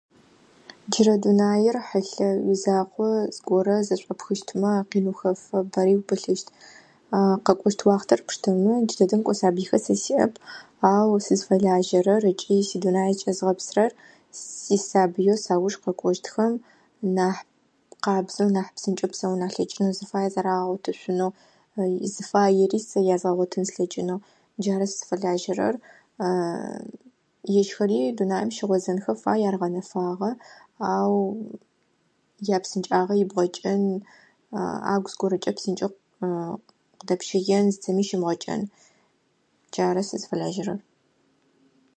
[0.91, 6.47] Джырэ дунаир хьылъэ изакъо зыгорэ зышъупхыщтмэ къин хэфэ пари пылъыщт.
[7.45, 10.33] Къэкӏощт уахътэр пштэмэ джыдэдэм кӏо сабихэр сэ сиӏэп.
[10.93, 13.91] Ау сызфэлажьэрэр ыкӏи сидунаи кӏэзгъэпсырэр
[14.61, 16.53] сисабыеу саӏужь къэкъощтхэм
[17.15, 17.43] нахь
[18.03, 21.31] къабзэу нахь псынкӏэу псэун алъэкӏыны сыфай зэрагъотышъунэу,
[22.13, 24.19] сызфаери сыгъотын слъэкӏынэу,
[24.61, 25.75] джары сыфэлажьэрэр.
[27.59, 30.31] Ежьхэри дунаим щыгъызынхэр фай ар гъэнэфагъэ,
[30.95, 31.13] ау
[32.55, 33.81] япсынкӏагъэ ибгъэкӏэн
[34.87, 35.91] ӏэгу зыгорэ псынкӏэу
[37.07, 38.61] дэпшъэен зыми щымыгъэджэн.
[39.71, 40.79] Джары сызфэлэжьэрэр.